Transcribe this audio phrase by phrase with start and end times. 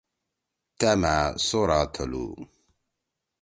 [0.79, 1.15] تأ مھأ
[1.47, 2.25] سورا تھلو